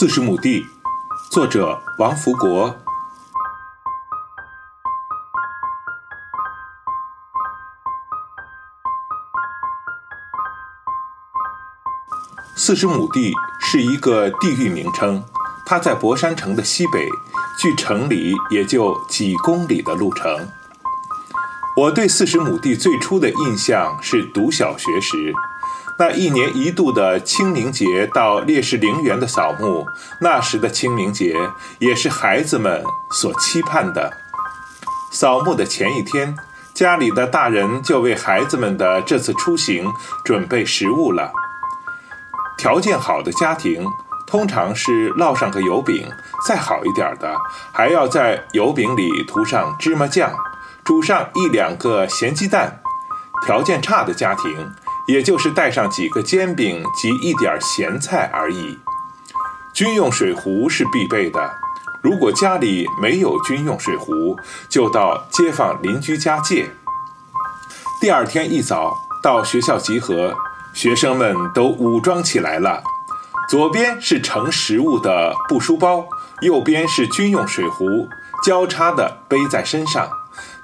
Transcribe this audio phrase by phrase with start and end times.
[0.00, 0.64] 四十亩地，
[1.30, 2.74] 作者王福国。
[12.56, 15.22] 四十亩地是一个地域名称，
[15.66, 17.06] 它在博山城的西北，
[17.58, 20.48] 距城里也就几公里的路程。
[21.76, 25.34] 我对四十亩地最初的印象是读小学时。
[26.00, 29.86] 那一年一度的清明节到烈士陵园的扫墓，
[30.22, 31.36] 那时的清明节
[31.78, 34.10] 也是孩子们所期盼的。
[35.12, 36.34] 扫墓的前一天，
[36.72, 39.92] 家里的大人就为孩子们的这次出行
[40.24, 41.30] 准备食物了。
[42.56, 43.84] 条件好的家庭，
[44.26, 46.08] 通常是烙上个油饼；
[46.48, 47.36] 再好一点的，
[47.74, 50.32] 还要在油饼里涂上芝麻酱，
[50.82, 52.80] 煮上一两个咸鸡蛋。
[53.44, 54.72] 条件差的家庭。
[55.06, 58.78] 也就是带上几个煎饼及一点咸菜而已。
[59.72, 61.54] 军用水壶是必备的，
[62.02, 64.36] 如果家里没有军用水壶，
[64.68, 66.70] 就到街坊邻居家借。
[68.00, 68.92] 第二天一早
[69.22, 70.34] 到学校集合，
[70.72, 72.82] 学生们都武装起来了，
[73.48, 76.06] 左边是盛食物的布书包，
[76.40, 78.08] 右边是军用水壶，
[78.44, 80.08] 交叉的背在身上。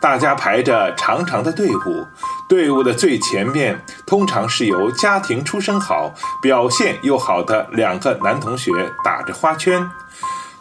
[0.00, 2.06] 大家排着长长的队伍，
[2.48, 8.70] 队伍的最前面通常是由家庭出身好、表现又好的两个男同学
[9.04, 9.90] 打着花圈。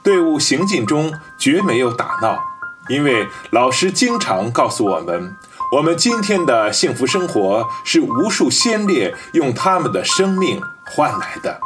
[0.02, 2.40] 队伍行进中绝没有打闹，
[2.90, 5.36] 因为老师经常告诉我们，
[5.72, 11.60] 我们今天的幸福生活是无数先烈用他们的生命换来的。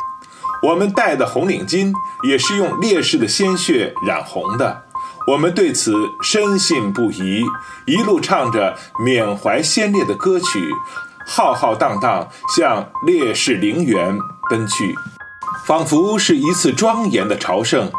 [0.61, 1.93] 我们戴的红领巾
[2.27, 4.83] 也是用烈士的鲜血染红的。
[5.29, 7.45] 我们对此深信不疑，
[7.85, 10.73] 一路唱着缅怀先烈的歌曲，
[11.27, 14.17] 浩浩荡荡向烈士陵园
[14.49, 14.95] 奔去，
[15.67, 17.91] 仿佛是一次庄严的朝圣。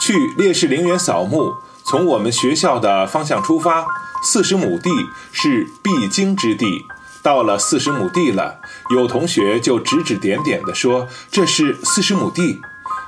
[0.00, 3.86] 去烈士陵园扫墓，从我们学校的方向出发，
[4.24, 4.90] 四十亩地
[5.30, 6.86] 是必经之地。
[7.22, 8.60] 到了四十亩地了，
[8.94, 12.62] 有同学就指指点点地说：“这是四十亩地。”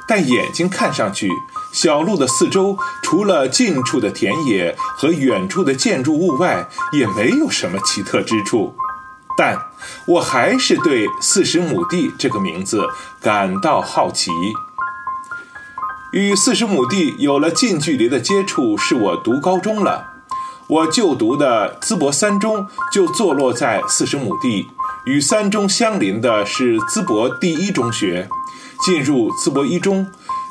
[0.07, 1.31] 但眼睛看上去，
[1.73, 8.75] 小路的四周除了近处的田野和远处的建筑物外，也没有什么奇特之处。
[9.37, 9.59] 但
[10.07, 12.87] 我还是对“四十亩地”这个名字
[13.21, 14.31] 感到好奇。
[16.13, 20.13] 与四十亩地有了近距离的接触，是我读高中了。
[20.69, 24.69] 我就读的淄博三中就坐落在四十亩地，
[25.05, 28.29] 与三中相邻的是淄博第一中学。
[28.84, 30.06] 进入淄博一中，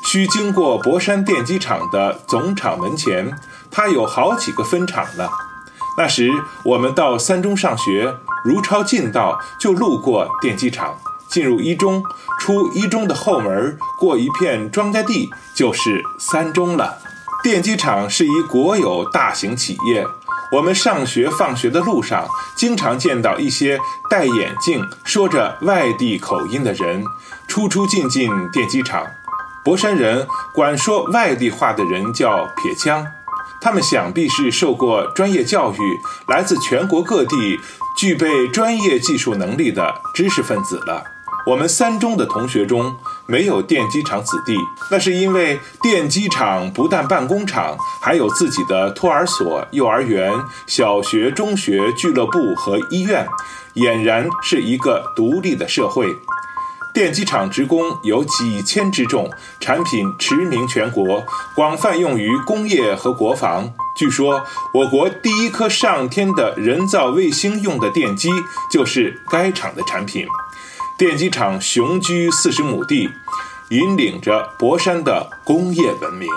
[0.06, 3.32] 需经过博山电机厂的总厂门前，
[3.70, 5.28] 它有好几个分厂呢。
[5.96, 6.28] 那时
[6.64, 12.02] 我们到三中上学，如抄近道，就路过电机厂，进入一中，
[12.40, 16.98] 出一中的后门，过一片庄稼地，就是三中了。
[17.44, 20.04] 电机厂是一国有大型企业。
[20.52, 23.78] 我们上学放学的路上，经常见到一些
[24.08, 27.04] 戴眼镜、说着外地口音的人，
[27.48, 29.04] 出出进进电机厂。
[29.64, 33.06] 博山人管说外地话的人叫“撇枪”，
[33.60, 35.78] 他们想必是受过专业教育，
[36.28, 37.58] 来自全国各地，
[37.96, 41.13] 具备专业技术能力的知识分子了。
[41.46, 42.96] 我们三中的同学中
[43.26, 44.56] 没有电机厂子弟，
[44.90, 50.32] 那是因为电机厂不但办工厂，还有自己的托儿所、幼儿园、
[50.66, 53.26] 小学、中学、俱乐部和医院，
[53.74, 56.06] 俨然是一个独立的社会。
[56.94, 59.28] 电机厂职工有几千之众，
[59.60, 61.22] 产品驰名全国，
[61.54, 63.70] 广泛用于工业和国防。
[63.98, 68.30] 据说，我国第一颗上天的人造卫星用的电机
[68.70, 70.26] 就是该厂的产品。
[70.96, 73.10] 电机厂雄居四十亩地，
[73.70, 76.28] 引领着博山的工业文明。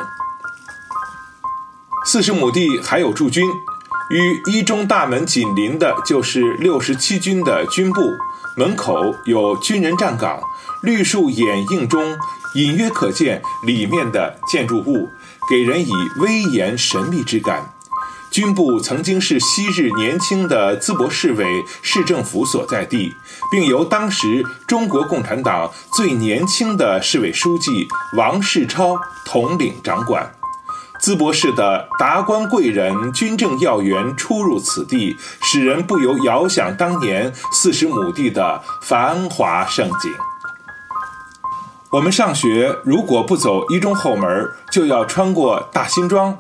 [2.07, 3.43] 四十亩地还有驻军，
[4.09, 8.01] 与一中大门紧邻的就是六十七军的军部，
[8.55, 10.41] 门口有军人站岗，
[10.81, 12.17] 绿树掩映中
[12.55, 15.11] 隐约可见里面的建筑物，
[15.47, 17.76] 给人以威严神秘之感。
[18.29, 21.45] 军部曾经是昔日年轻的淄博市委
[21.81, 23.15] 市政府所在地，
[23.51, 30.31] 并由当时中国共产党最年轻的市委书记王世超统领掌管。
[31.01, 40.11] 淄博市的达官贵人、军政要员出入此地，使人不由遥想当年四十亩地的繁华盛景。
[41.89, 46.37] 我们上学如果不走一中后门，就要穿过大辛庄。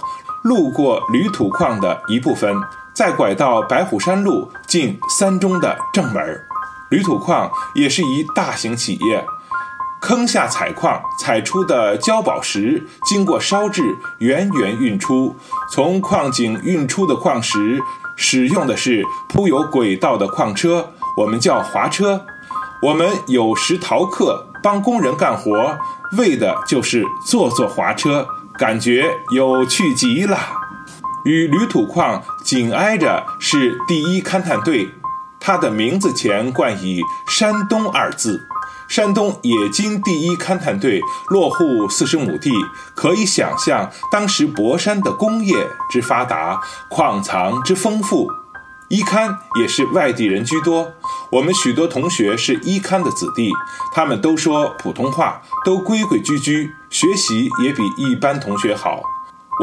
[0.47, 2.55] 路过铝土矿的一部分，
[2.93, 6.41] 再拐到白虎山路进三中的正门。
[6.89, 9.25] 铝土矿也是一大型企业，
[9.99, 13.83] 坑下采矿，采出的焦宝石经过烧制，
[14.19, 15.35] 源源运出。
[15.69, 17.81] 从矿井运出的矿石，
[18.15, 22.25] 使用的是铺有轨道的矿车，我们叫滑车。
[22.81, 25.77] 我们有时逃课，帮工人干活，
[26.17, 28.25] 为的就是坐坐滑车，
[28.57, 30.37] 感觉有趣极了。
[31.23, 34.89] 与铝土矿紧挨着是第一勘探队，
[35.39, 38.47] 它的名字前冠以“山东”二字。
[38.87, 42.51] 山东冶金第一勘探队落户四十亩地，
[42.95, 45.55] 可以想象当时博山的工业
[45.89, 48.31] 之发达，矿藏之丰富。
[48.87, 50.93] 一勘也是外地人居多，
[51.29, 53.51] 我们许多同学是一勘的子弟，
[53.93, 59.03] 他们都说普通话，都规规矩矩，学习也比一般同学好。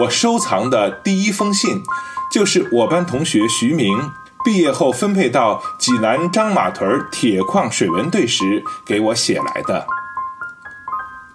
[0.02, 1.82] 我收藏的第一封信，
[2.30, 4.10] 就是我班同学徐明
[4.44, 9.86] 毕业后分配到济南张马屯铁矿水文队时给我写来的。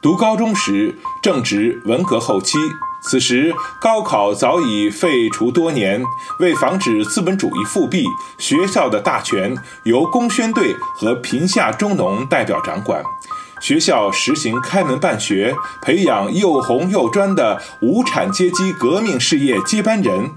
[0.01, 2.57] 读高中时正值文革后期。
[3.01, 6.03] 此时，高考早已废除多年。
[6.39, 8.06] 为防止资本主义复辟，
[8.38, 13.01] 学校的大权由工宣队和贫下中农代表掌管。
[13.60, 20.32] 学校实行开门办学，培养又红又专的无产阶级革命事业接班人。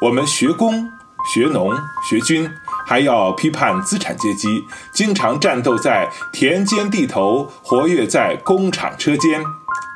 [0.00, 0.90] 我们学工、
[1.32, 1.72] 学农、
[2.08, 2.50] 学军，
[2.86, 9.42] 还要批判资产阶级，经常战斗在田间地头，活跃在工厂车间。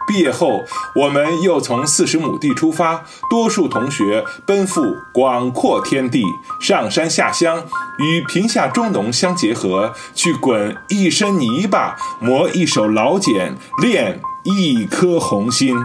[0.09, 0.65] 毕业后，
[0.95, 6.25] 我们又从四十亩地出发，多数同学奔赴广阔天地，
[6.59, 7.63] 上山下乡，
[7.99, 15.77] 与贫下中农相结合，去滚一身泥巴，磨一手老茧，练一颗红心。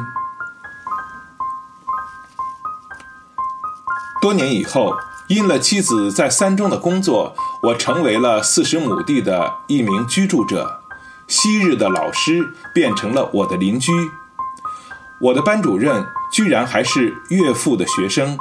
[4.22, 4.94] 多年以后，
[5.28, 10.83] 因了妻子在三中的工作，我成为了四十亩地的一名居住者。
[11.28, 13.92] 昔日的老师变成了我的邻居，
[15.20, 18.38] 我的班主任居然还是岳父的学生。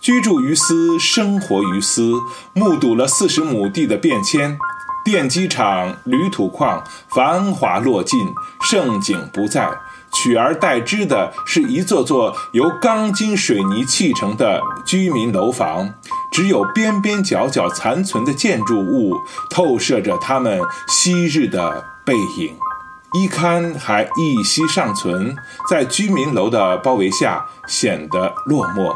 [0.00, 2.12] 居住于斯，生活于斯，
[2.52, 4.58] 目睹了四十亩地的变迁，
[5.04, 8.18] 电机厂、铝土矿繁华落尽，
[8.60, 9.68] 盛景不再，
[10.12, 15.94] 取而代之的是一座座由钢筋水泥砌成的居民楼房。
[16.36, 22.58] 只有边边角角残存的建筑物透射着他们昔日的背影，
[23.14, 25.34] 一刊还一息尚存，
[25.66, 28.94] 在居民楼的包围下显得落寞。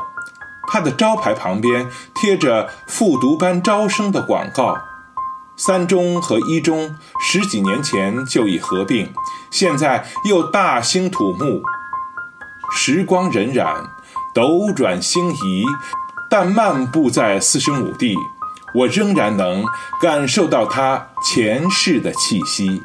[0.70, 4.76] 他的招牌旁边贴着复读班招生的广告。
[5.56, 9.14] 三中和一中十几年前就已合并，
[9.50, 11.62] 现在又大兴土木。
[12.76, 13.86] 时光荏苒，
[14.34, 15.64] 斗转星移。
[16.30, 18.14] 但漫步在四十亩地，
[18.72, 19.64] 我仍然能
[20.00, 22.80] 感受到它前世的气息。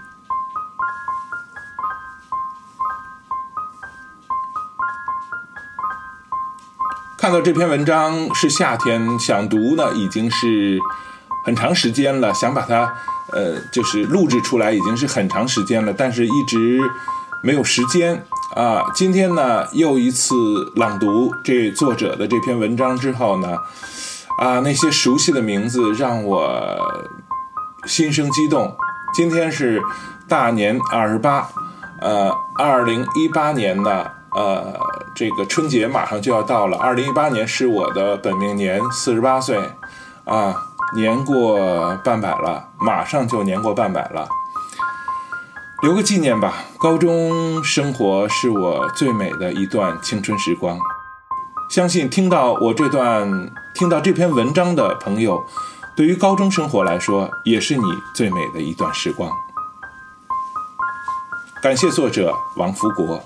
[7.20, 10.80] 看到这篇文章是夏天，想读呢，已经是
[11.46, 12.92] 很长时间了，想把它
[13.32, 16.82] 呃，就是录制出来，已经是很长时间了，但是一直
[17.44, 18.26] 没有时间。
[18.56, 20.34] 啊，今天呢又一次
[20.78, 23.58] 朗读这作者的这篇文章之后呢，
[24.38, 26.42] 啊，那些熟悉的名字让我
[27.86, 28.74] 心生激动。
[29.14, 29.82] 今天是
[30.30, 31.50] 大年二十八，
[32.00, 34.74] 呃，二零一八年呢，呃，
[35.14, 36.78] 这个春节马上就要到了。
[36.78, 39.60] 二零一八年是我的本命年，四十八岁，
[40.24, 40.56] 啊，
[40.96, 44.26] 年过半百了，马上就年过半百了。
[45.82, 46.66] 留个纪念吧。
[46.78, 50.80] 高中生活是我最美的一段青春时光，
[51.70, 55.46] 相信听到我这段、听到这篇文章的朋友，
[55.96, 59.30] 对于高中生活来说，也是你最美的一段时光。
[61.62, 63.24] 感谢作者王福国。